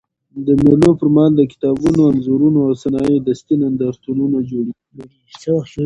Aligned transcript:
د 0.45 0.47
مېلو 0.61 0.91
پر 0.99 1.07
مهال 1.15 1.31
د 1.35 1.41
کتابونو، 1.51 2.01
انځورونو 2.13 2.59
او 2.67 2.73
صنایع 2.83 3.19
دستي 3.27 3.55
نندارتونونه 3.61 4.37
جوړېږي. 4.49 4.75